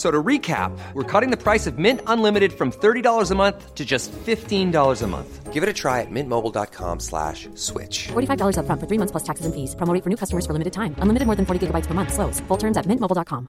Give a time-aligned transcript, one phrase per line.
[0.00, 3.84] So to recap, we're cutting the price of Mint Unlimited from $30 a month to
[3.84, 5.52] just $15 a month.
[5.52, 8.08] Give it a try at mintmobile.com slash switch.
[8.08, 9.74] $45 up front for three months plus taxes and fees.
[9.74, 10.94] Promo rate for new customers for limited time.
[11.00, 12.14] Unlimited more than 40 gigabytes per month.
[12.14, 12.40] Slows.
[12.48, 13.46] Full terms at mintmobile.com.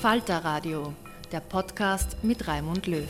[0.00, 0.94] Falter Radio,
[1.30, 3.04] der Podcast mit Raimund Löw.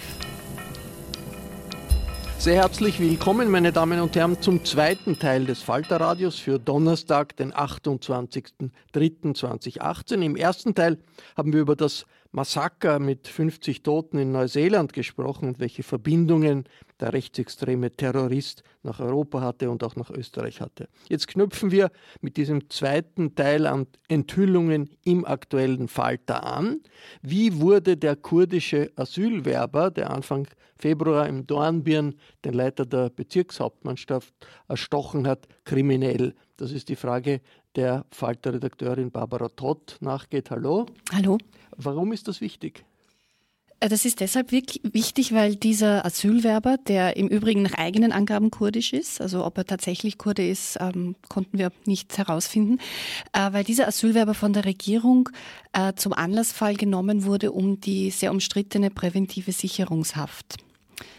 [2.38, 7.52] Sehr herzlich willkommen, meine Damen und Herren, zum zweiten Teil des Falterradios für Donnerstag, den
[7.52, 10.22] 28.03.2018.
[10.22, 10.98] Im ersten Teil
[11.36, 16.64] haben wir über das Massaker mit 50 Toten in Neuseeland gesprochen und welche Verbindungen
[17.00, 20.88] der rechtsextreme Terrorist nach Europa hatte und auch nach Österreich hatte.
[21.08, 21.90] Jetzt knüpfen wir
[22.20, 26.82] mit diesem zweiten Teil an Enthüllungen im aktuellen Falter an.
[27.22, 34.34] Wie wurde der kurdische Asylwerber, der Anfang Februar im Dornbirn den Leiter der Bezirkshauptmannschaft
[34.68, 36.34] erstochen hat, kriminell?
[36.56, 37.40] Das ist die Frage,
[37.78, 40.50] der Falter-Redakteurin Barbara Todd nachgeht.
[40.50, 40.86] Hallo.
[41.14, 41.38] Hallo.
[41.76, 42.84] Warum ist das wichtig?
[43.78, 48.92] Äh, das ist deshalb wichtig, weil dieser Asylwerber, der im Übrigen nach eigenen Angaben kurdisch
[48.92, 52.78] ist, also ob er tatsächlich Kurde ist, ähm, konnten wir nicht herausfinden,
[53.32, 55.28] äh, weil dieser Asylwerber von der Regierung
[55.72, 60.56] äh, zum Anlassfall genommen wurde, um die sehr umstrittene präventive Sicherungshaft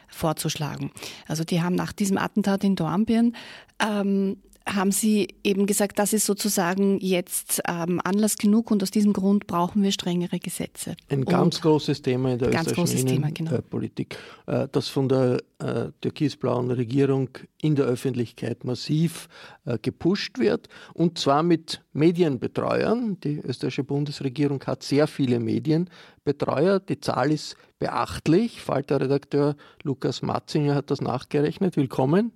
[0.09, 0.91] vorzuschlagen.
[1.25, 3.37] Also die haben nach diesem Attentat in Dornbirn
[3.79, 9.13] ähm, haben Sie eben gesagt, das ist sozusagen jetzt ähm, Anlass genug und aus diesem
[9.13, 10.95] Grund brauchen wir strengere Gesetze.
[11.09, 14.63] Ein ganz und großes Thema in der österreichischen Innenpolitik, genau.
[14.63, 17.29] äh, das von der äh, türkisblauen Regierung
[17.61, 19.27] in der Öffentlichkeit massiv
[19.65, 23.19] äh, gepusht wird und zwar mit Medienbetreuern.
[23.21, 26.79] Die österreichische Bundesregierung hat sehr viele Medienbetreuer.
[26.79, 28.61] Die Zahl ist beachtlich.
[28.61, 31.75] Falter-Redakteur Lukas Matzinger hat das nachgerechnet.
[31.75, 32.31] Willkommen.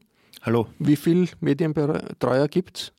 [0.46, 0.68] Hallo.
[0.78, 2.94] Wie viele Medienbetreuer gibt es?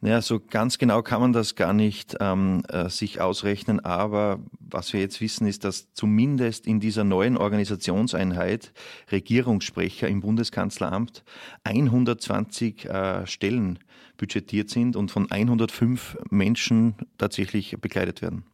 [0.00, 4.92] Naja, so ganz genau kann man das gar nicht ähm, äh, sich ausrechnen, aber was
[4.92, 8.72] wir jetzt wissen, ist, dass zumindest in dieser neuen Organisationseinheit
[9.12, 11.22] Regierungssprecher im Bundeskanzleramt
[11.62, 13.78] 120 äh, Stellen
[14.16, 18.44] budgetiert sind und von 105 Menschen tatsächlich bekleidet werden.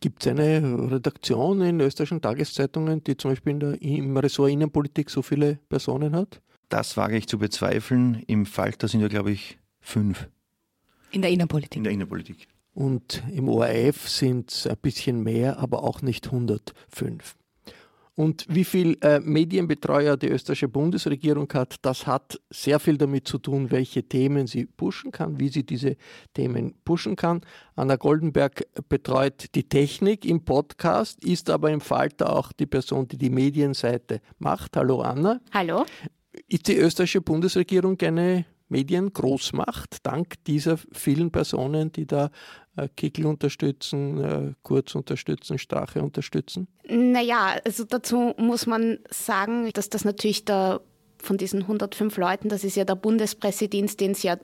[0.00, 5.10] Gibt es eine Redaktion in österreichischen Tageszeitungen, die zum Beispiel in der, im Ressort Innenpolitik
[5.10, 6.40] so viele Personen hat?
[6.72, 8.22] Das wage ich zu bezweifeln.
[8.26, 10.26] Im Falter sind ja, glaube ich, fünf.
[11.10, 11.76] In der Innenpolitik.
[11.76, 12.48] In der Innenpolitik.
[12.72, 17.36] Und im ORF sind es ein bisschen mehr, aber auch nicht 105.
[18.14, 23.36] Und wie viel äh, Medienbetreuer die österreichische Bundesregierung hat, das hat sehr viel damit zu
[23.36, 25.96] tun, welche Themen sie pushen kann, wie sie diese
[26.32, 27.42] Themen pushen kann.
[27.76, 33.18] Anna Goldenberg betreut die Technik im Podcast, ist aber im Falter auch die Person, die
[33.18, 34.74] die Medienseite macht.
[34.78, 35.40] Hallo Anna.
[35.52, 35.84] Hallo.
[36.48, 42.30] Ist die österreichische Bundesregierung eine Mediengroßmacht, dank dieser vielen Personen, die da
[42.76, 46.68] äh, Kickel unterstützen, äh, Kurz unterstützen, Strache unterstützen?
[46.88, 50.80] Naja, also dazu muss man sagen, dass das natürlich der
[51.22, 54.38] von diesen 105 Leuten, das ist ja der Bundespressedienst, den es ja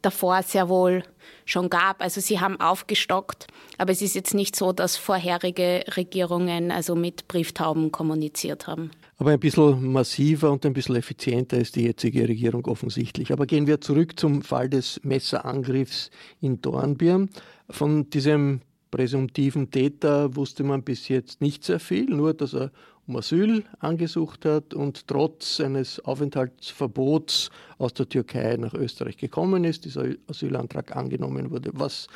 [0.00, 1.02] davor sehr wohl
[1.44, 2.00] schon gab.
[2.00, 3.48] Also sie haben aufgestockt,
[3.78, 8.92] aber es ist jetzt nicht so, dass vorherige Regierungen also mit Brieftauben kommuniziert haben.
[9.20, 13.32] Aber ein bisschen massiver und ein bisschen effizienter ist die jetzige Regierung offensichtlich.
[13.32, 17.28] Aber gehen wir zurück zum Fall des Messerangriffs in Dornbirn.
[17.68, 22.72] Von diesem präsumtiven Täter wusste man bis jetzt nicht sehr viel, nur dass er
[23.06, 29.84] um Asyl angesucht hat und trotz eines Aufenthaltsverbots aus der Türkei nach Österreich gekommen ist,
[29.84, 31.72] dieser Asylantrag angenommen wurde.
[31.74, 32.06] Was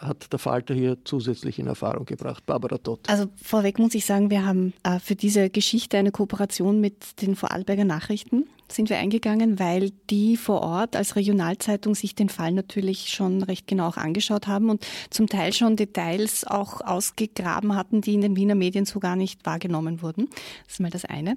[0.00, 2.46] hat der Falter hier zusätzlich in Erfahrung gebracht?
[2.46, 3.08] Barbara Tott.
[3.08, 7.36] Also vorweg muss ich sagen, wir haben äh, für diese Geschichte eine Kooperation mit den
[7.36, 13.08] Vorarlberger Nachrichten sind wir eingegangen, weil die vor Ort als Regionalzeitung sich den Fall natürlich
[13.08, 18.14] schon recht genau auch angeschaut haben und zum Teil schon Details auch ausgegraben hatten, die
[18.14, 20.28] in den Wiener Medien so gar nicht wahrgenommen wurden.
[20.64, 21.36] Das ist mal das eine.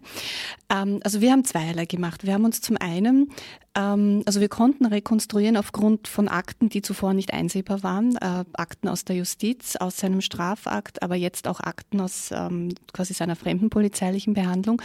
[0.69, 2.25] Ähm, also wir haben zweierlei gemacht.
[2.25, 3.31] Wir haben uns zum einen
[3.75, 8.88] ähm, also wir konnten rekonstruieren aufgrund von Akten, die zuvor nicht einsehbar waren, äh, Akten
[8.88, 14.33] aus der Justiz, aus seinem Strafakt, aber jetzt auch Akten aus ähm, quasi seiner fremdenpolizeilichen
[14.33, 14.81] Behandlung,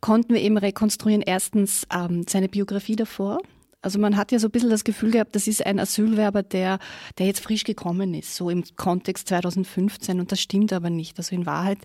[0.00, 3.40] konnten wir eben rekonstruieren erstens ähm, seine Biografie davor.
[3.80, 6.78] Also man hat ja so ein bisschen das Gefühl gehabt, das ist ein Asylwerber, der,
[7.16, 11.16] der jetzt frisch gekommen ist, so im Kontext 2015 und das stimmt aber nicht.
[11.16, 11.78] Also in Wahrheit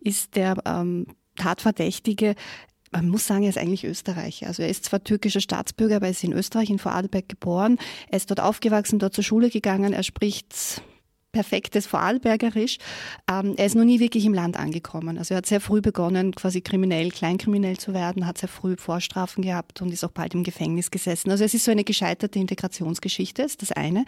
[0.00, 1.06] ist der ähm,
[1.36, 2.34] Tatverdächtige
[2.92, 4.46] man muss sagen, er ist eigentlich Österreicher.
[4.46, 7.78] Also er ist zwar türkischer Staatsbürger, aber er ist in Österreich, in Vorarlberg geboren.
[8.08, 9.92] Er ist dort aufgewachsen, dort zur Schule gegangen.
[9.92, 10.80] Er spricht
[11.36, 12.78] perfektes Vorarlbergerisch.
[13.30, 15.18] Ähm, er ist noch nie wirklich im Land angekommen.
[15.18, 19.44] Also er hat sehr früh begonnen, quasi kriminell, kleinkriminell zu werden, hat sehr früh Vorstrafen
[19.44, 21.30] gehabt und ist auch bald im Gefängnis gesessen.
[21.30, 24.06] Also es ist so eine gescheiterte Integrationsgeschichte, ist das eine.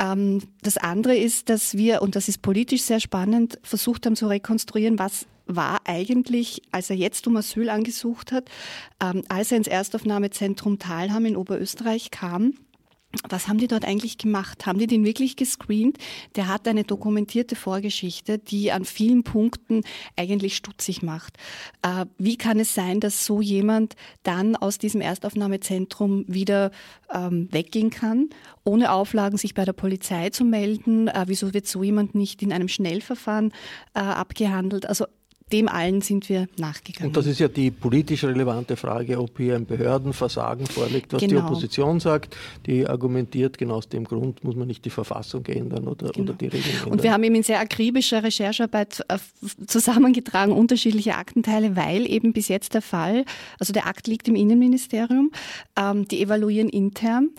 [0.00, 4.26] Ähm, das andere ist, dass wir, und das ist politisch sehr spannend, versucht haben zu
[4.26, 8.50] rekonstruieren, was war eigentlich, als er jetzt um Asyl angesucht hat,
[9.00, 12.54] ähm, als er ins Erstaufnahmezentrum Talham in Oberösterreich kam,
[13.28, 14.66] was haben die dort eigentlich gemacht?
[14.66, 15.98] Haben die den wirklich gescreent?
[16.36, 19.82] Der hat eine dokumentierte Vorgeschichte, die an vielen Punkten
[20.16, 21.36] eigentlich stutzig macht.
[21.82, 26.70] Äh, wie kann es sein, dass so jemand dann aus diesem Erstaufnahmezentrum wieder
[27.12, 28.30] ähm, weggehen kann,
[28.64, 31.08] ohne Auflagen sich bei der Polizei zu melden?
[31.08, 33.52] Äh, wieso wird so jemand nicht in einem Schnellverfahren
[33.94, 34.86] äh, abgehandelt?
[34.86, 35.06] Also
[35.52, 37.08] dem allen sind wir nachgegangen.
[37.08, 41.40] Und das ist ja die politisch relevante Frage, ob hier ein Behördenversagen vorliegt, was genau.
[41.40, 42.36] die Opposition sagt.
[42.66, 46.30] Die argumentiert, genau aus dem Grund muss man nicht die Verfassung ändern oder, genau.
[46.30, 46.92] oder die Regeln ändern.
[46.92, 49.18] Und wir haben eben in sehr akribischer Recherchearbeit äh,
[49.66, 53.24] zusammengetragen unterschiedliche Aktenteile, weil eben bis jetzt der Fall,
[53.58, 55.32] also der Akt liegt im Innenministerium,
[55.76, 57.30] ähm, die evaluieren intern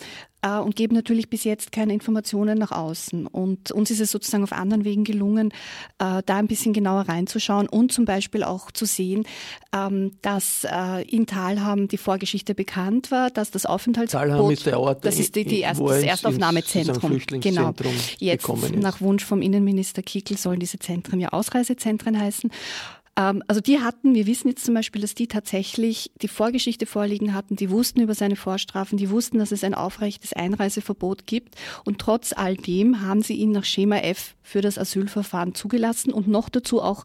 [0.42, 3.26] äh, und geben natürlich bis jetzt keine Informationen nach außen.
[3.26, 5.50] Und uns ist es sozusagen auf anderen Wegen gelungen,
[5.98, 9.24] äh, da ein bisschen genauer reinzuschauen und zum Beispiel auch zu sehen,
[9.74, 14.80] ähm, dass äh, in Talham die Vorgeschichte bekannt war, dass das Aufenthaltsverbot, Talham ist der
[14.80, 17.20] Ort, das ist die, die erst, das Erstaufnahmezentrum.
[17.40, 17.72] Genau.
[18.18, 22.50] Jetzt nach Wunsch vom Innenminister Kickel sollen diese Zentren ja Ausreisezentren heißen.
[23.16, 27.34] Ähm, also die hatten, wir wissen jetzt zum Beispiel, dass die tatsächlich die Vorgeschichte vorliegen
[27.34, 31.98] hatten, die wussten über seine Vorstrafen, die wussten, dass es ein aufrechtes Einreiseverbot gibt und
[31.98, 36.48] trotz all dem haben sie ihn nach Schema F für das Asylverfahren zugelassen und noch
[36.48, 37.04] dazu auch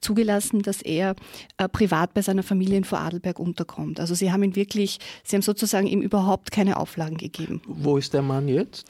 [0.00, 1.16] zugelassen, dass er
[1.56, 4.00] äh, privat bei seiner Familie in Vorarlberg unterkommt.
[4.00, 7.62] Also sie haben ihn wirklich, sie haben sozusagen ihm überhaupt keine Auflagen gegeben.
[7.66, 8.86] Wo ist der Mann jetzt?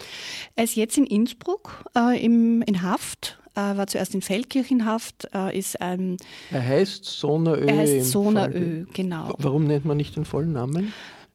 [0.54, 5.80] Er ist jetzt in Innsbruck äh, im, in Haft war zuerst in Feldkirchenhaft, äh, ist
[5.80, 6.16] ein.
[6.50, 7.66] Er heißt Sonaö.
[7.66, 9.34] Er heißt Sonaö, genau.
[9.38, 10.92] Warum nennt man nicht den vollen Namen?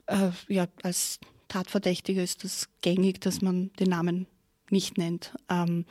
[0.08, 4.28] Äh, ja, als Tatverdächtiger ist das gängig, dass man den Namen
[4.70, 5.34] nicht nennt.
[5.50, 5.86] Ähm,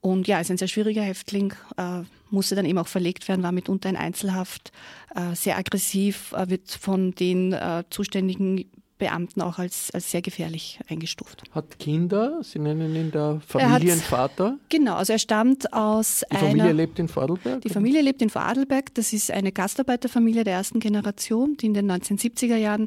[0.00, 3.52] und ja, ist ein sehr schwieriger Häftling, äh, musste dann eben auch verlegt werden, war
[3.52, 4.72] mitunter in Einzelhaft,
[5.14, 8.70] äh, sehr aggressiv, äh, wird von den äh, zuständigen
[9.00, 11.42] Beamten auch als, als sehr gefährlich eingestuft.
[11.50, 14.50] Hat Kinder, Sie nennen ihn der Familienvater?
[14.52, 16.40] Hat, genau, also er stammt aus die einer...
[16.40, 17.60] Die Familie lebt in Vorarlberg?
[17.62, 18.94] Die Familie lebt in Vorarlberg.
[18.94, 22.86] Das ist eine Gastarbeiterfamilie der ersten Generation, die in den 1970er Jahren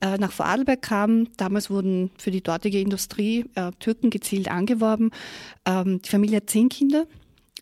[0.00, 1.28] äh, nach Vorarlberg kam.
[1.36, 5.10] Damals wurden für die dortige Industrie äh, Türken gezielt angeworben.
[5.64, 7.06] Ähm, die Familie hat zehn Kinder.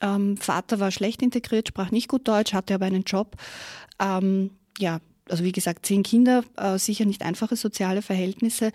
[0.01, 3.37] Ähm, Vater war schlecht integriert, sprach nicht gut Deutsch, hatte aber einen Job.
[4.01, 8.73] Ähm, ja, also wie gesagt, zehn Kinder, äh, sicher nicht einfache soziale Verhältnisse.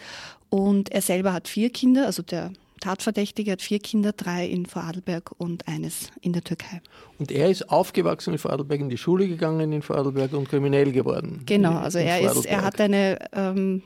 [0.49, 5.31] Und er selber hat vier Kinder, also der Tatverdächtige hat vier Kinder, drei in Vorarlberg
[5.37, 6.81] und eines in der Türkei.
[7.17, 11.43] Und er ist aufgewachsen in Vorarlberg, in die Schule gegangen in Vorarlberg und kriminell geworden.
[11.45, 13.83] Genau, also er, ist, er hat eine ähm,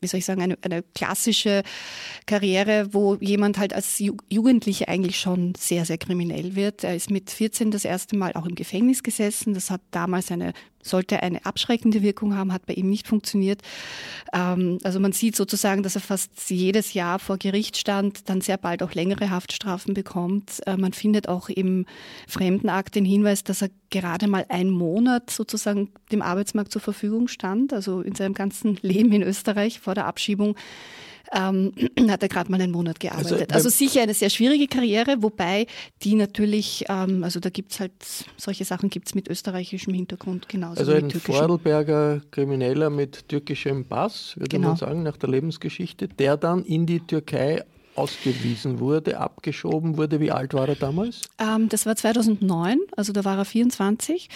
[0.00, 1.62] wie soll ich sagen, eine, eine klassische
[2.26, 6.84] Karriere, wo jemand halt als Jugendliche eigentlich schon sehr, sehr kriminell wird.
[6.84, 9.52] Er ist mit 14 das erste Mal auch im Gefängnis gesessen.
[9.52, 13.62] Das hat damals eine sollte eine abschreckende Wirkung haben, hat bei ihm nicht funktioniert.
[14.32, 18.56] Ähm, also man sieht sozusagen, dass er fast jedes Jahr vor Gericht stand, dann sehr
[18.56, 20.60] bald auch längere Haftstrafen bekommt.
[20.66, 21.86] Äh, man findet auch im
[22.26, 27.72] Fremdenakt den Hinweis, dass er gerade mal einen Monat sozusagen dem Arbeitsmarkt zur Verfügung stand,
[27.72, 30.56] also in seinem ganzen Leben in Österreich vor der Abschiebung
[31.34, 31.72] ähm,
[32.08, 33.52] hat er gerade mal einen Monat gearbeitet.
[33.52, 35.66] Also, also, sicher eine sehr schwierige Karriere, wobei
[36.02, 37.92] die natürlich, ähm, also da gibt es halt,
[38.36, 40.80] solche Sachen gibt es mit österreichischem Hintergrund genauso.
[40.80, 44.68] Also ein Vorarlberger Krimineller mit türkischem Pass, würde genau.
[44.68, 47.62] man sagen, nach der Lebensgeschichte, der dann in die Türkei
[47.94, 50.20] ausgewiesen wurde, abgeschoben wurde.
[50.20, 51.22] Wie alt war er damals?
[51.38, 54.28] Ähm, das war 2009, also da war er 24.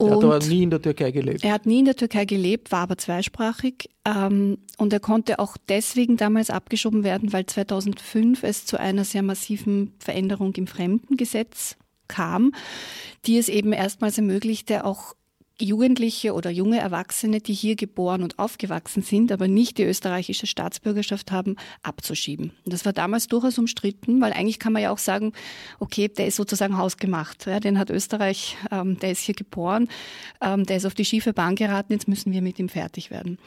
[0.00, 1.44] Er hat aber nie in der Türkei gelebt.
[1.44, 3.90] Er hat nie in der Türkei gelebt, war aber zweisprachig.
[4.04, 9.22] Ähm, und er konnte auch deswegen damals abgeschoben werden, weil 2005 es zu einer sehr
[9.22, 11.76] massiven Veränderung im Fremdengesetz
[12.08, 12.52] kam,
[13.26, 15.14] die es eben erstmals ermöglichte, auch
[15.60, 21.32] Jugendliche oder junge Erwachsene, die hier geboren und aufgewachsen sind, aber nicht die österreichische Staatsbürgerschaft
[21.32, 22.52] haben, abzuschieben.
[22.64, 25.32] Das war damals durchaus umstritten, weil eigentlich kann man ja auch sagen,
[25.78, 27.46] okay, der ist sozusagen hausgemacht.
[27.46, 29.88] Ja, den hat Österreich, ähm, der ist hier geboren,
[30.40, 33.38] ähm, der ist auf die schiefe Bahn geraten, jetzt müssen wir mit ihm fertig werden.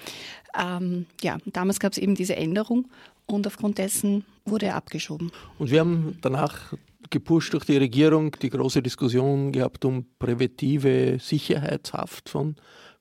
[0.58, 2.90] Ähm, ja, damals gab es eben diese Änderung
[3.26, 5.32] und aufgrund dessen wurde er abgeschoben.
[5.58, 6.74] Und wir haben danach
[7.14, 12.56] gepusht durch die Regierung die große Diskussion gehabt um präventive Sicherheitshaft von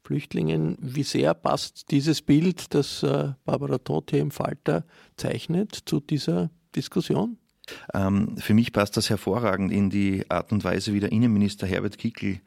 [0.04, 0.76] Flüchtlingen.
[0.81, 4.85] Wie sehr passt dieses Bild, das äh, Barbara Todt hier im Falter
[5.16, 7.38] zeichnet, zu dieser Diskussion?
[7.95, 11.97] Ähm, für mich passt das hervorragend in die Art und Weise, wie der Innenminister Herbert
[11.97, 12.40] Kickl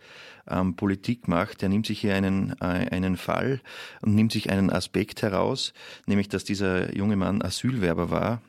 [0.47, 1.63] ähm, Politik macht.
[1.63, 3.59] Er nimmt sich hier einen, äh, einen Fall
[4.03, 5.73] und nimmt sich einen Aspekt heraus,
[6.05, 8.41] nämlich dass dieser junge Mann Asylwerber war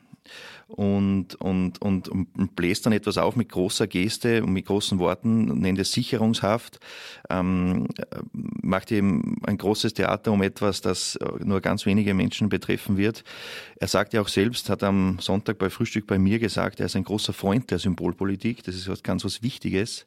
[0.67, 5.59] und, und, und, und bläst dann etwas auf mit großer Geste und mit großen Worten,
[5.59, 6.79] nennt es Sicherungshaft,
[7.29, 7.87] ähm,
[8.33, 13.23] macht eben ein großes Theater um etwas, das nur ganz wenige Menschen betreffen wird.
[13.77, 16.95] Er sagt ja auch selbst, hat am Sonntag bei Frühstück bei mir gesagt, er ist
[16.95, 20.05] ein großer Freund der Symbolpolitik, das ist was ganz was Wichtiges.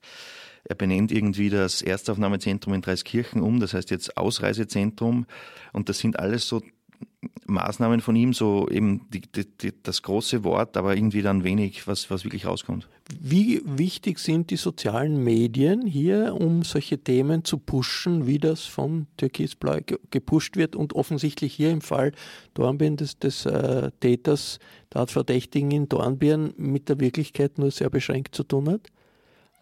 [0.65, 5.27] Er benennt irgendwie das Erstaufnahmezentrum in Dreiskirchen um, das heißt jetzt Ausreisezentrum.
[5.73, 6.63] Und das sind alles so
[7.47, 9.21] Maßnahmen von ihm, so eben die,
[9.61, 12.89] die, das große Wort, aber irgendwie dann wenig, was, was wirklich rauskommt.
[13.19, 19.07] Wie wichtig sind die sozialen Medien hier, um solche Themen zu pushen, wie das von
[19.19, 19.79] Türkisblau
[20.11, 22.13] gepusht wird und offensichtlich hier im Fall
[22.55, 24.59] Dornbirn des, des äh, Täters,
[24.95, 28.89] der Verdächtigen in Dornbirn mit der Wirklichkeit nur sehr beschränkt zu tun hat?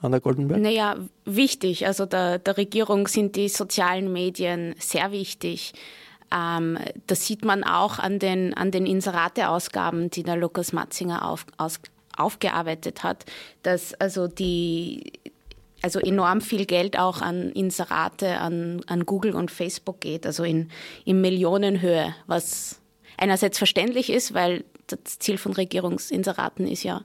[0.00, 0.60] Anna Goldenberg?
[0.60, 1.86] Naja, wichtig.
[1.86, 5.72] Also der, der Regierung sind die sozialen Medien sehr wichtig.
[6.32, 11.46] Ähm, das sieht man auch an den, an den Inserate-Ausgaben, die der Lukas Matzinger auf,
[11.56, 11.80] aus,
[12.16, 13.24] aufgearbeitet hat,
[13.62, 15.12] dass also die
[15.82, 20.70] also enorm viel Geld auch an Inserate, an, an Google und Facebook geht, also in,
[21.04, 22.80] in Millionenhöhe, was
[23.16, 27.02] einerseits verständlich ist, weil das Ziel von Regierungsinseraten ist ja,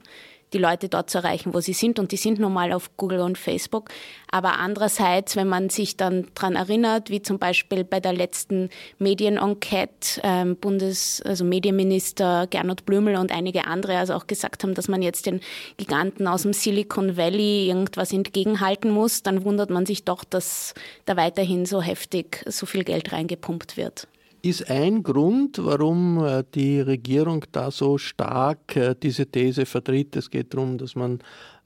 [0.54, 1.98] die Leute dort zu erreichen, wo sie sind.
[1.98, 3.90] Und die sind nun mal auf Google und Facebook.
[4.30, 10.20] Aber andererseits, wenn man sich dann daran erinnert, wie zum Beispiel bei der letzten Medienenquete
[10.22, 15.02] ähm, Bundes-, also Medienminister Gernot Blümel und einige andere also auch gesagt haben, dass man
[15.02, 15.40] jetzt den
[15.76, 21.16] Giganten aus dem Silicon Valley irgendwas entgegenhalten muss, dann wundert man sich doch, dass da
[21.16, 24.08] weiterhin so heftig so viel Geld reingepumpt wird
[24.44, 30.16] ist ein Grund, warum äh, die Regierung da so stark äh, diese These vertritt.
[30.16, 31.20] Es geht darum, dass man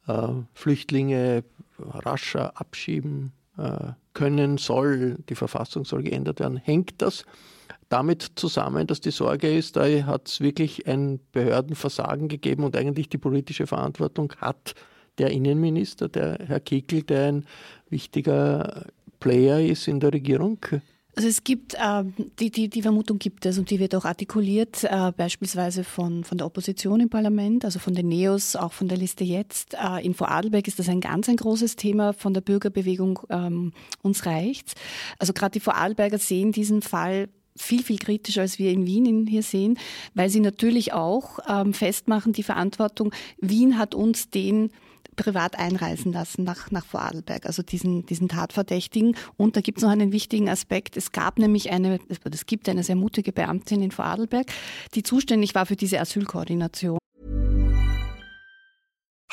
[0.07, 1.45] äh, Flüchtlinge
[1.79, 3.33] rascher abschieben
[4.13, 6.59] können soll, die Verfassung soll geändert werden.
[6.59, 7.25] Hängt das
[7.89, 13.09] damit zusammen, dass die Sorge ist, da hat es wirklich ein Behördenversagen gegeben und eigentlich
[13.09, 14.77] die politische Verantwortung hat
[15.19, 17.47] der Innenminister, der Herr Kickel, der ein
[17.91, 18.87] wichtiger
[19.19, 20.59] Player ist in der Regierung?
[21.19, 22.05] Also es gibt, äh,
[22.39, 26.39] die, die, die Vermutung gibt es und die wird auch artikuliert, äh, beispielsweise von, von
[26.39, 29.75] der Opposition im Parlament, also von den Neos, auch von der Liste Jetzt.
[29.75, 34.27] Äh, in Vorarlberg ist das ein ganz ein großes Thema von der Bürgerbewegung ähm, Uns
[34.27, 34.75] reicht's.
[35.19, 39.27] Also gerade die Vorarlberger sehen diesen Fall viel, viel kritischer, als wir in Wien ihn
[39.27, 39.77] hier sehen,
[40.15, 44.71] weil sie natürlich auch ähm, festmachen, die Verantwortung, Wien hat uns den
[45.19, 49.17] privat einreisen lassen nach, nach Vorarlberg, also diesen, diesen Tatverdächtigen.
[49.37, 50.97] Und da gibt es noch einen wichtigen Aspekt.
[50.97, 54.47] Es gab nämlich eine, es gibt eine sehr mutige Beamtin in Vorarlberg,
[54.95, 56.98] die zuständig war für diese Asylkoordination.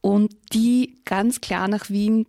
[0.00, 2.26] Und die ganz klar nach Wien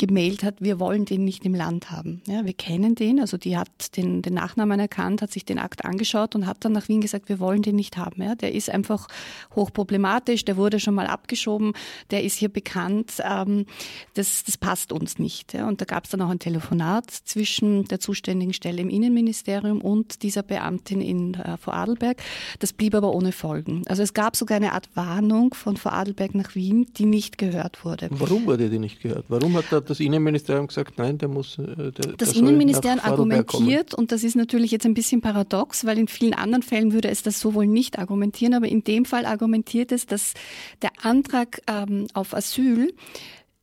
[0.00, 2.22] gemailt hat, wir wollen den nicht im Land haben.
[2.26, 5.84] Ja, wir kennen den, also die hat den, den Nachnamen erkannt, hat sich den Akt
[5.84, 8.22] angeschaut und hat dann nach Wien gesagt, wir wollen den nicht haben.
[8.22, 9.08] Ja, der ist einfach
[9.54, 11.74] hochproblematisch, der wurde schon mal abgeschoben,
[12.10, 13.66] der ist hier bekannt, ähm,
[14.14, 15.52] das, das passt uns nicht.
[15.52, 15.68] Ja.
[15.68, 20.22] Und da gab es dann auch ein Telefonat zwischen der zuständigen Stelle im Innenministerium und
[20.22, 22.22] dieser Beamtin in äh, Vorarlberg.
[22.58, 23.82] Das blieb aber ohne Folgen.
[23.86, 28.08] Also es gab sogar eine Art Warnung von Vorarlberg nach Wien, die nicht gehört wurde.
[28.12, 29.26] Warum wurde die nicht gehört?
[29.28, 31.58] Warum hat da das Innenministerium gesagt, nein, der muss.
[31.58, 35.98] Äh, der, das der Innenministerium argumentiert, und das ist natürlich jetzt ein bisschen paradox, weil
[35.98, 39.26] in vielen anderen Fällen würde es das so wohl nicht argumentieren, aber in dem Fall
[39.26, 40.34] argumentiert es, dass
[40.82, 42.94] der Antrag ähm, auf Asyl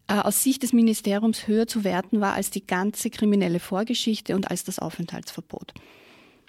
[0.08, 4.52] äh, aus Sicht des Ministeriums höher zu werten war als die ganze kriminelle Vorgeschichte und
[4.52, 5.74] als das Aufenthaltsverbot.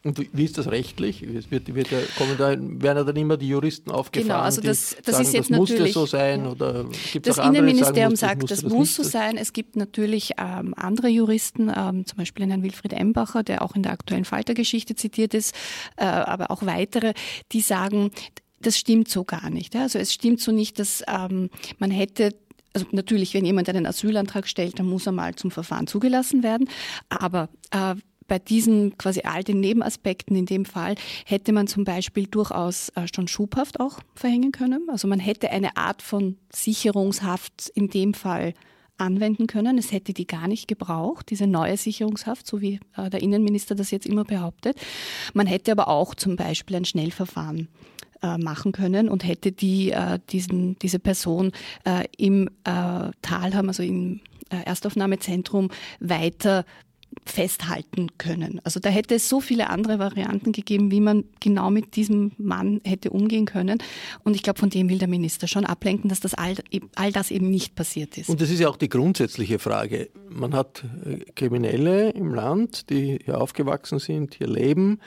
[0.05, 1.23] Und wie ist das rechtlich?
[1.23, 1.99] Es wird, wird ja,
[2.39, 5.51] da, werden ja dann immer die Juristen aufgefahren, genau, also das, das sagen, ist jetzt
[5.51, 8.95] das muss natürlich, so sein oder gibt Das Innenministerium sagen, muss, sagt, das, das muss
[8.95, 9.37] so sein.
[9.37, 13.83] Es gibt natürlich ähm, andere Juristen, ähm, zum Beispiel Herrn Wilfried Embacher, der auch in
[13.83, 15.53] der aktuellen Faltergeschichte zitiert ist,
[15.97, 17.15] äh, aber auch weitere,
[17.51, 18.13] die sagen,
[18.61, 19.75] das stimmt so gar nicht.
[19.75, 22.35] Also es stimmt so nicht, dass ähm, man hätte
[22.73, 26.69] also natürlich, wenn jemand einen Asylantrag stellt, dann muss er mal zum Verfahren zugelassen werden.
[27.09, 27.95] Aber äh,
[28.29, 30.95] bei diesen quasi all den Nebenaspekten in dem Fall
[31.25, 34.89] hätte man zum Beispiel durchaus äh, schon Schubhaft auch verhängen können.
[34.91, 38.53] Also man hätte eine Art von Sicherungshaft in dem Fall
[38.99, 39.79] anwenden können.
[39.79, 43.91] Es hätte die gar nicht gebraucht, diese neue Sicherungshaft, so wie äh, der Innenminister das
[43.91, 44.77] jetzt immer behauptet.
[45.33, 47.69] Man hätte aber auch zum Beispiel ein Schnellverfahren
[48.23, 49.95] äh, machen können und hätte die,
[50.31, 51.53] diesen, diese Person
[52.17, 54.21] im Talheim, also im
[54.51, 55.71] Erstaufnahmezentrum,
[56.01, 56.65] weiter
[57.25, 58.61] festhalten können.
[58.65, 62.81] Also da hätte es so viele andere Varianten gegeben, wie man genau mit diesem Mann
[62.85, 63.79] hätte umgehen können.
[64.25, 66.55] Und ich glaube, von dem will der Minister schon ablenken, dass das all,
[66.95, 68.29] all das eben nicht passiert ist.
[68.29, 70.11] Und das ist ja auch die grundsätzliche Frage.
[70.29, 75.01] Man hat äh, Kriminelle im Land, die hier aufgewachsen sind, hier leben,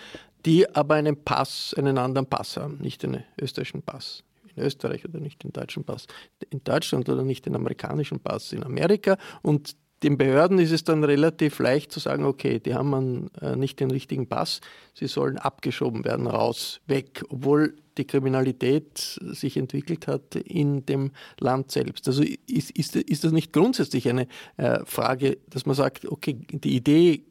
[0.46, 4.24] die aber einen Pass, einen anderen Pass haben, nicht einen österreichischen Pass
[4.56, 6.08] in Österreich oder nicht den deutschen Pass
[6.50, 11.04] in Deutschland oder nicht den amerikanischen Pass in Amerika und den Behörden ist es dann
[11.04, 14.62] relativ leicht zu sagen, okay, die haben einen, äh, nicht den richtigen Pass,
[14.94, 21.72] sie sollen abgeschoben werden, raus, weg, obwohl die Kriminalität sich entwickelt hat in dem Land
[21.72, 22.08] selbst.
[22.08, 26.76] Also ist, ist, ist das nicht grundsätzlich eine äh, Frage, dass man sagt, okay, die
[26.76, 27.24] Idee,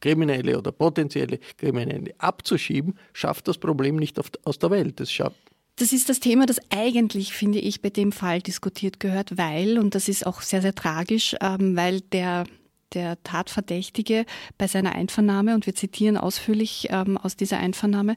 [0.00, 5.00] Kriminelle oder potenzielle Kriminelle abzuschieben, schafft das Problem nicht aus der Welt.
[5.00, 5.38] Das schafft,
[5.76, 9.94] das ist das Thema, das eigentlich, finde ich, bei dem Fall diskutiert gehört, weil, und
[9.94, 12.44] das ist auch sehr, sehr tragisch, ähm, weil der
[12.92, 14.24] der Tatverdächtige
[14.58, 18.16] bei seiner Einvernahme, und wir zitieren ausführlich ähm, aus dieser Einvernahme,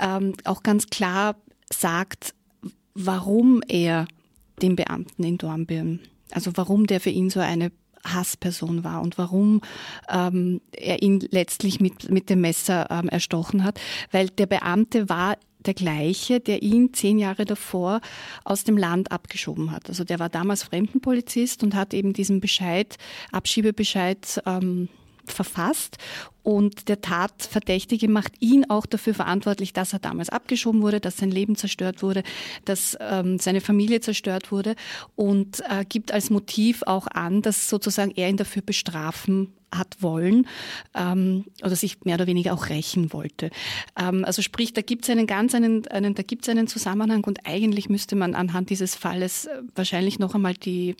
[0.00, 1.36] ähm, auch ganz klar
[1.72, 2.34] sagt,
[2.94, 4.06] warum er
[4.60, 6.00] den Beamten in Dornbirn,
[6.30, 7.72] also warum der für ihn so eine
[8.04, 9.60] Hassperson war und warum
[10.10, 15.36] ähm, er ihn letztlich mit, mit dem Messer ähm, erstochen hat, weil der Beamte war
[15.62, 18.00] der gleiche, der ihn zehn Jahre davor
[18.44, 19.88] aus dem Land abgeschoben hat.
[19.88, 22.96] Also der war damals Fremdenpolizist und hat eben diesen Bescheid,
[23.30, 24.88] Abschiebebescheid ähm,
[25.24, 25.98] verfasst
[26.42, 31.30] und der Tatverdächtige macht ihn auch dafür verantwortlich, dass er damals abgeschoben wurde, dass sein
[31.30, 32.22] Leben zerstört wurde,
[32.64, 34.74] dass ähm, seine Familie zerstört wurde
[35.14, 40.46] und äh, gibt als Motiv auch an, dass sozusagen er ihn dafür bestrafen hat wollen
[40.94, 43.50] ähm, oder sich mehr oder weniger auch rächen wollte.
[43.98, 47.46] Ähm, also sprich, da gibt es einen ganz einen, einen da gibt einen Zusammenhang und
[47.46, 50.96] eigentlich müsste man anhand dieses Falles äh, wahrscheinlich noch einmal die,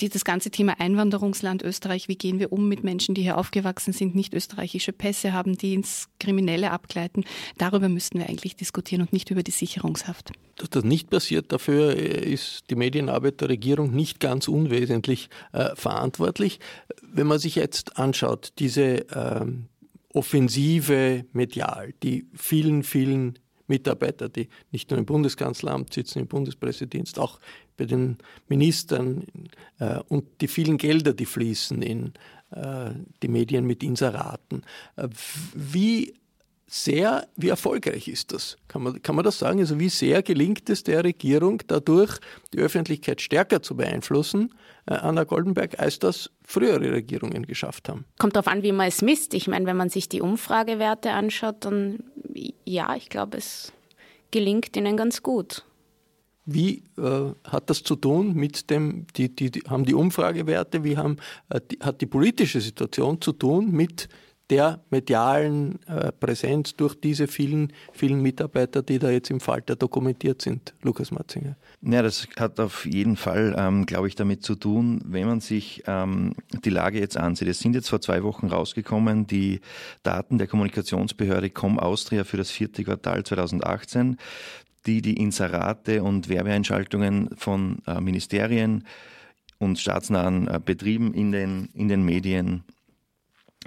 [0.00, 3.92] die, das ganze Thema Einwanderungsland Österreich, wie gehen wir um mit Menschen, die hier aufgewachsen
[3.92, 7.24] sind, nicht österreichische Pässe haben, die ins Kriminelle abgleiten,
[7.58, 10.32] darüber müssten wir eigentlich diskutieren und nicht über die Sicherungshaft.
[10.56, 15.74] Dass das nicht passiert, dafür äh, ist die Medienarbeit der Regierung nicht ganz unwesentlich äh,
[15.74, 16.58] verantwortlich.
[17.02, 19.66] Wenn man sich jetzt anschaut, diese ähm,
[20.14, 27.38] Offensive medial, die vielen, vielen Mitarbeiter, die nicht nur im Bundeskanzleramt sitzen, im Bundespräsidienst, auch
[27.76, 28.16] bei den
[28.48, 29.24] Ministern
[29.78, 32.14] äh, und die vielen Gelder, die fließen in
[32.52, 32.90] äh,
[33.22, 34.62] die Medien mit Inseraten.
[34.96, 35.08] Äh,
[35.54, 36.14] wie
[36.70, 38.58] sehr, wie erfolgreich ist das?
[38.68, 39.58] Kann man, kann man das sagen?
[39.58, 42.18] Also wie sehr gelingt es der Regierung dadurch,
[42.52, 44.54] die Öffentlichkeit stärker zu beeinflussen,
[44.86, 48.04] äh, Anna Goldenberg, als das frühere Regierungen geschafft haben?
[48.18, 49.32] Kommt darauf an, wie man es misst.
[49.32, 52.00] Ich meine, wenn man sich die Umfragewerte anschaut, dann
[52.64, 53.72] ja, ich glaube, es
[54.30, 55.64] gelingt ihnen ganz gut.
[56.44, 60.96] Wie äh, hat das zu tun mit dem, die, die, die haben die Umfragewerte, wie
[60.96, 61.16] haben,
[61.50, 64.08] äh, die, hat die politische Situation zu tun mit
[64.50, 70.40] der medialen äh, Präsenz durch diese vielen, vielen Mitarbeiter, die da jetzt im Falter dokumentiert
[70.40, 71.56] sind, Lukas Matzinger?
[71.82, 75.82] Ja, das hat auf jeden Fall, ähm, glaube ich, damit zu tun, wenn man sich
[75.86, 76.32] ähm,
[76.64, 77.48] die Lage jetzt ansieht.
[77.48, 79.60] Es sind jetzt vor zwei Wochen rausgekommen die
[80.02, 84.16] Daten der Kommunikationsbehörde Com Austria für das vierte Quartal 2018,
[84.86, 88.84] die die Inserate und Werbeeinschaltungen von äh, Ministerien
[89.58, 92.64] und staatsnahen äh, Betrieben in den, in den Medien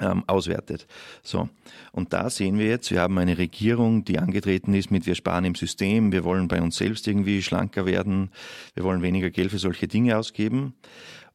[0.02, 0.88] ähm, auswertet.
[1.24, 1.48] So.
[1.92, 5.46] Und da sehen wir jetzt, wir haben eine Regierung, die angetreten ist mit wir sparen
[5.46, 8.32] im System, wir wollen bei uns selbst irgendwie schlanker werden,
[8.74, 10.74] wir wollen weniger Geld für solche Dinge ausgeben.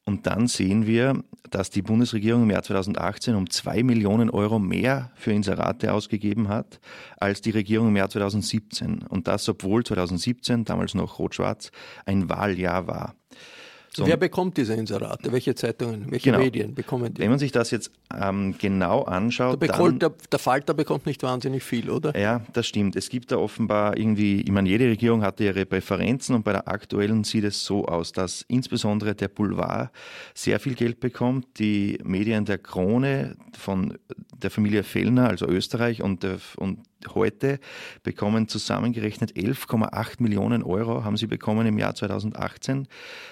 [0.07, 5.11] Und dann sehen wir, dass die Bundesregierung im Jahr 2018 um zwei Millionen Euro mehr
[5.15, 6.79] für Inserate ausgegeben hat
[7.17, 8.99] als die Regierung im Jahr 2017.
[8.99, 11.71] Und das, obwohl 2017, damals noch rot-schwarz,
[12.05, 13.15] ein Wahljahr war.
[13.97, 15.31] So, Wer bekommt diese Inserate?
[15.31, 16.43] Welche Zeitungen, welche genau.
[16.43, 17.19] Medien bekommen die?
[17.19, 19.59] Wenn man sich das jetzt ähm, genau anschaut.
[19.59, 22.15] Der, dann, der, der, Falter bekommt nicht wahnsinnig viel, oder?
[22.15, 22.95] Ja, das stimmt.
[22.95, 26.67] Es gibt da offenbar irgendwie, ich meine, jede Regierung hatte ihre Präferenzen und bei der
[26.67, 29.89] aktuellen sieht es so aus, dass insbesondere der Boulevard
[30.35, 31.57] sehr viel Geld bekommt.
[31.57, 33.97] Die Medien der Krone von
[34.37, 36.81] der Familie Fellner, also Österreich und, der, und
[37.13, 37.59] heute
[38.03, 42.87] bekommen zusammengerechnet 11,8 Millionen Euro haben sie bekommen im Jahr 2018.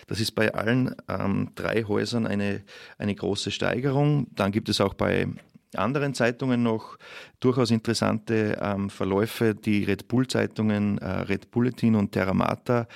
[0.07, 2.63] Das ist bei allen ähm, drei Häusern eine,
[2.97, 4.27] eine große Steigerung.
[4.31, 5.27] Dann gibt es auch bei
[5.75, 6.97] anderen Zeitungen noch
[7.39, 9.55] durchaus interessante ähm, Verläufe.
[9.55, 12.87] Die Red Bull-Zeitungen, äh, Red Bulletin und Terramata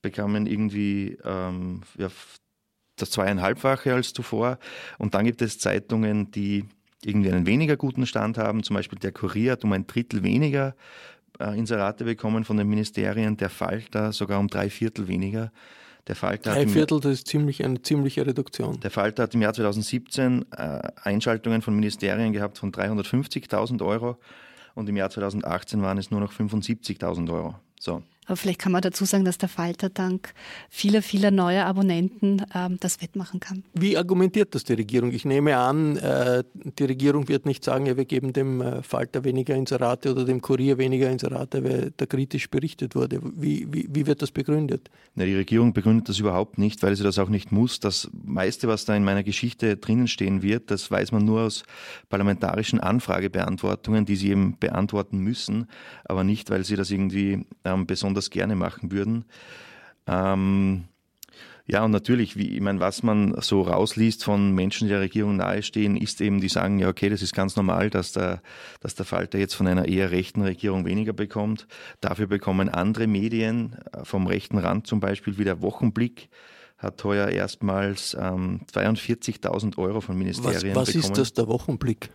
[0.00, 2.08] bekamen irgendwie ähm, ja,
[2.96, 4.58] das zweieinhalbfache als zuvor.
[4.98, 6.64] Und dann gibt es Zeitungen, die
[7.04, 8.62] irgendwie einen weniger guten Stand haben.
[8.62, 10.74] Zum Beispiel der Kurier hat um ein Drittel weniger
[11.38, 15.52] äh, Inserate bekommen von den Ministerien, der Falter sogar um drei Viertel weniger.
[16.08, 18.80] Der Falter drei Viertel, das ist ziemlich eine ziemliche Reduktion.
[18.80, 24.18] Der Falter hat im Jahr 2017 äh, Einschaltungen von Ministerien gehabt von 350.000 Euro
[24.74, 27.54] und im Jahr 2018 waren es nur noch 75.000 Euro.
[27.78, 28.02] So.
[28.26, 30.32] Aber vielleicht kann man dazu sagen, dass der Falter dank
[30.70, 33.64] vieler, vieler neuer Abonnenten ähm, das wettmachen kann.
[33.74, 35.10] Wie argumentiert das die Regierung?
[35.10, 39.24] Ich nehme an, äh, die Regierung wird nicht sagen, ja, wir geben dem äh, Falter
[39.24, 43.20] weniger Inserate oder dem Kurier weniger Inserate, weil da kritisch berichtet wurde.
[43.22, 44.88] Wie, wie, wie wird das begründet?
[45.16, 47.80] Na, die Regierung begründet das überhaupt nicht, weil sie das auch nicht muss.
[47.80, 51.64] Das meiste, was da in meiner Geschichte drinnen stehen wird, das weiß man nur aus
[52.08, 55.66] parlamentarischen Anfragebeantwortungen, die sie eben beantworten müssen,
[56.04, 59.24] aber nicht, weil sie das irgendwie ähm, besonders besonders gerne machen würden.
[60.06, 60.84] Ähm,
[61.64, 65.36] ja, und natürlich, wie, ich meine, was man so rausliest von Menschen, die der Regierung
[65.36, 68.42] nahestehen, ist eben, die sagen, ja, okay, das ist ganz normal, dass der,
[68.80, 71.68] dass der Falter jetzt von einer eher rechten Regierung weniger bekommt.
[72.00, 76.28] Dafür bekommen andere Medien äh, vom rechten Rand zum Beispiel wie der Wochenblick,
[76.76, 81.02] hat heuer erstmals ähm, 42.000 Euro von Ministerien was, was bekommen.
[81.02, 82.10] Was ist das, der Wochenblick?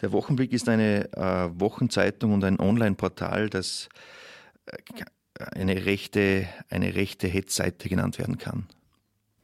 [0.00, 3.88] Der Wochenblick ist eine äh, Wochenzeitung und ein Online-Portal, das
[4.66, 4.76] äh,
[5.38, 8.66] eine rechte, eine rechte Hetzseite genannt werden kann.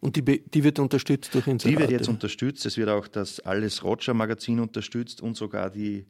[0.00, 1.74] Und die, die wird unterstützt durch Inserate?
[1.74, 2.64] Die wird jetzt unterstützt.
[2.66, 6.06] Es wird auch das Alles Roger Magazin unterstützt und sogar die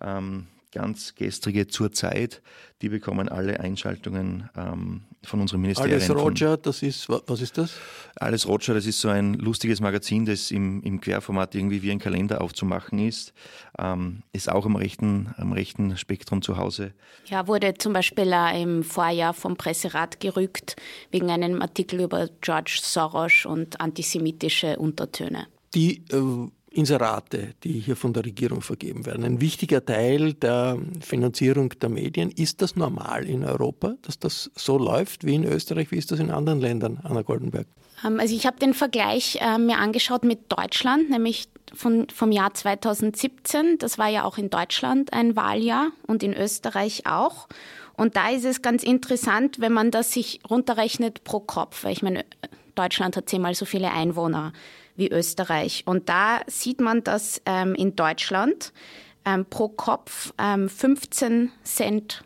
[0.00, 2.42] ähm, ganz gestrige zur Zeit,
[2.82, 5.94] die bekommen alle Einschaltungen ähm, von unseren Ministerien.
[5.94, 7.74] Alles Roger, das ist, was ist das?
[8.16, 11.98] Alles Roger, das ist so ein lustiges Magazin, das im, im Querformat irgendwie wie ein
[11.98, 13.32] Kalender aufzumachen ist.
[13.78, 16.92] Ähm, ist auch am rechten, am rechten Spektrum zu Hause.
[17.26, 20.76] Ja, wurde zum Beispiel äh, im Vorjahr vom Presserat gerückt
[21.10, 25.46] wegen einem Artikel über George Soros und antisemitische Untertöne.
[25.74, 26.48] Die äh,
[26.78, 29.24] Inserate, die hier von der Regierung vergeben werden.
[29.24, 32.30] Ein wichtiger Teil der Finanzierung der Medien.
[32.30, 35.90] Ist das normal in Europa, dass das so läuft wie in Österreich?
[35.90, 37.66] Wie ist das in anderen Ländern, Anna Goldenberg?
[38.04, 42.54] Ähm, also ich habe den Vergleich äh, mir angeschaut mit Deutschland, nämlich von, vom Jahr
[42.54, 43.78] 2017.
[43.78, 47.48] Das war ja auch in Deutschland ein Wahljahr und in Österreich auch.
[47.96, 52.02] Und da ist es ganz interessant, wenn man das sich runterrechnet pro Kopf, weil ich
[52.02, 52.24] meine,
[52.76, 54.52] Deutschland hat zehnmal so viele Einwohner
[54.98, 55.84] wie Österreich.
[55.86, 58.72] Und da sieht man, dass ähm, in Deutschland
[59.24, 62.24] ähm, pro Kopf ähm, 15 Cent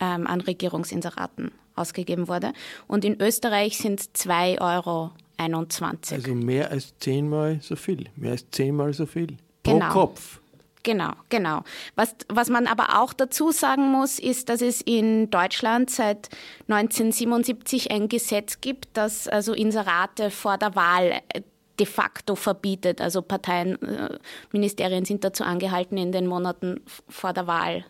[0.00, 2.52] ähm, an Regierungsinseraten ausgegeben wurde.
[2.86, 5.10] Und in Österreich sind es 2,21 Euro.
[5.38, 8.08] Also mehr als zehnmal so viel.
[8.16, 9.36] Mehr als zehnmal so viel.
[9.62, 9.92] Pro genau.
[9.92, 10.40] Kopf.
[10.84, 11.64] Genau, genau.
[11.94, 16.28] Was, was man aber auch dazu sagen muss, ist, dass es in Deutschland seit
[16.68, 21.40] 1977 ein Gesetz gibt, das also Inserate vor der Wahl äh,
[21.78, 23.00] de facto verbietet.
[23.00, 24.18] Also Parteien, äh,
[24.52, 27.84] Ministerien sind dazu angehalten, in den Monaten vor der Wahl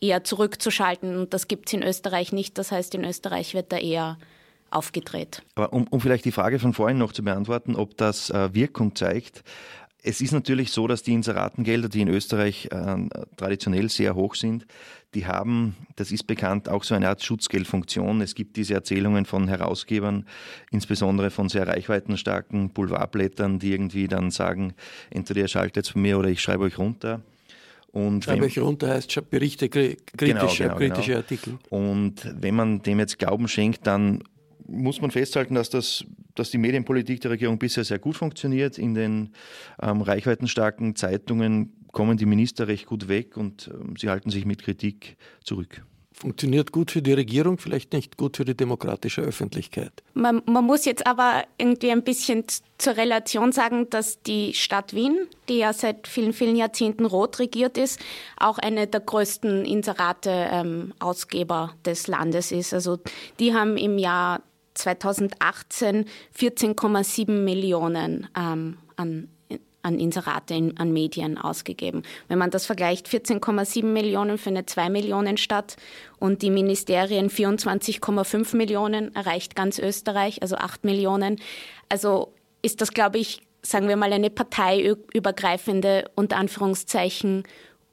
[0.00, 1.16] eher zurückzuschalten.
[1.16, 2.58] Und das gibt es in Österreich nicht.
[2.58, 4.18] Das heißt, in Österreich wird da eher
[4.70, 5.42] aufgedreht.
[5.54, 8.94] Aber um, um vielleicht die Frage von vorhin noch zu beantworten, ob das äh, Wirkung
[8.94, 9.42] zeigt.
[10.02, 14.64] Es ist natürlich so, dass die Inseratengelder, die in Österreich äh, traditionell sehr hoch sind,
[15.14, 18.20] die haben, das ist bekannt, auch so eine Art Schutzgeldfunktion.
[18.20, 20.26] Es gibt diese Erzählungen von Herausgebern,
[20.70, 24.74] insbesondere von sehr reichweitenstarken Boulevardblättern, die irgendwie dann sagen,
[25.10, 27.22] entweder ihr schaltet jetzt von mir oder ich schreibe euch runter.
[27.90, 31.18] Und Schreibe euch runter heißt Berichte, kritische, genau, genau, kritische genau.
[31.18, 31.58] Artikel.
[31.70, 34.22] Und wenn man dem jetzt Glauben schenkt, dann
[34.68, 36.04] muss man festhalten, dass, das,
[36.34, 38.78] dass die Medienpolitik der Regierung bisher sehr gut funktioniert.
[38.78, 39.30] In den
[39.82, 44.62] ähm, reichweitenstarken Zeitungen kommen die Minister recht gut weg und ähm, sie halten sich mit
[44.62, 45.82] Kritik zurück.
[46.12, 50.02] Funktioniert gut für die Regierung, vielleicht nicht gut für die demokratische Öffentlichkeit.
[50.14, 52.44] Man, man muss jetzt aber irgendwie ein bisschen
[52.76, 57.78] zur Relation sagen, dass die Stadt Wien, die ja seit vielen, vielen Jahrzehnten rot regiert
[57.78, 58.00] ist,
[58.36, 62.74] auch eine der größten Inserate-Ausgeber ähm, des Landes ist.
[62.74, 62.98] Also
[63.38, 64.42] die haben im Jahr
[64.78, 69.28] 2018 14,7 Millionen ähm, an
[69.82, 72.02] an Inserate in, an Medien ausgegeben.
[72.28, 75.76] Wenn man das vergleicht, 14,7 Millionen für eine 2 Millionen Stadt
[76.18, 81.40] und die Ministerien 24,5 Millionen erreicht ganz Österreich, also 8 Millionen.
[81.88, 87.44] Also ist das, glaube ich, sagen wir mal, eine parteiübergreifende, unter Anführungszeichen,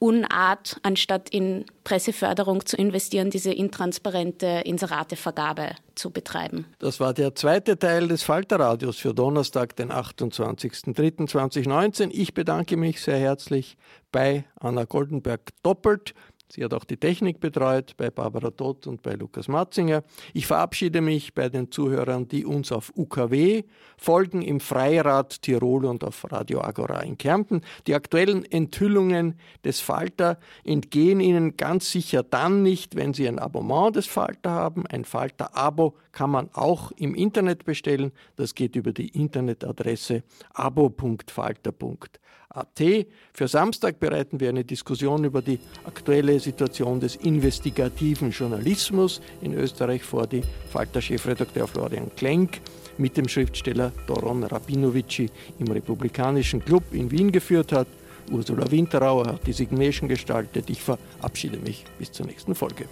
[0.06, 6.68] Unart, anstatt in Presseförderung zu investieren, diese intransparente Inseratevergabe zu betreiben.
[6.78, 12.12] Das war der zweite Teil des Falterradios für Donnerstag, den 28.03.2019.
[12.12, 13.78] Ich bedanke mich sehr herzlich
[14.12, 16.13] bei Anna Goldenberg doppelt
[16.47, 20.03] Sie hat auch die Technik betreut bei Barbara Todt und bei Lukas Matzinger.
[20.34, 23.63] Ich verabschiede mich bei den Zuhörern, die uns auf UKW
[23.97, 27.62] folgen, im Freirad Tirol und auf Radio Agora in Kärnten.
[27.88, 33.95] Die aktuellen Enthüllungen des Falter entgehen Ihnen ganz sicher dann nicht, wenn Sie ein Abonnement
[33.95, 34.86] des Falter haben.
[34.86, 38.12] Ein Falter-Abo kann man auch im Internet bestellen.
[38.36, 42.19] Das geht über die Internetadresse abo.falter.at.
[42.56, 43.06] AT.
[43.34, 50.04] Für Samstag bereiten wir eine Diskussion über die aktuelle Situation des investigativen Journalismus in Österreich
[50.04, 50.41] vor, die
[50.72, 52.62] Falter-Chefredakteur Florian Klenk
[52.98, 57.88] mit dem Schriftsteller Doron Rabinovici im Republikanischen Club in Wien geführt hat.
[58.32, 60.70] Ursula Winterauer hat die Signation gestaltet.
[60.70, 62.86] Ich verabschiede mich bis zur nächsten Folge.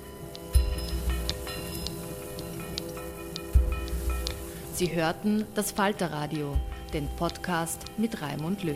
[4.76, 6.56] Sie hörten das Falterradio,
[6.93, 8.76] den Podcast mit Raimund Löw.